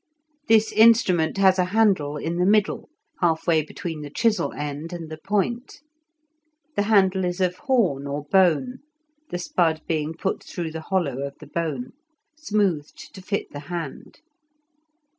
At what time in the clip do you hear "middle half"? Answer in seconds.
2.47-3.45